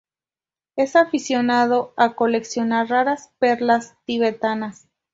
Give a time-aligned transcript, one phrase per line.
[0.77, 4.87] Es aficionado a coleccionar raras perlas tibetanas.